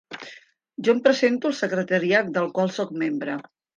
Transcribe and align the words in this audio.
Jo 0.87 0.95
em 0.95 1.01
presento 1.07 1.51
al 1.51 1.55
secretariat 1.59 2.33
del 2.39 2.49
qual 2.57 2.73
sóc 2.79 2.97
membre. 3.05 3.37